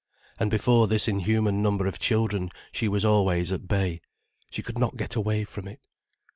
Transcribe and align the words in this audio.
And 0.39 0.49
before 0.49 0.87
this 0.87 1.07
inhuman 1.07 1.61
number 1.61 1.85
of 1.85 1.99
children 1.99 2.49
she 2.71 2.87
was 2.87 3.05
always 3.05 3.51
at 3.51 3.67
bay. 3.67 4.01
She 4.49 4.63
could 4.63 4.79
not 4.79 4.97
get 4.97 5.15
away 5.15 5.43
from 5.43 5.67
it. 5.67 5.79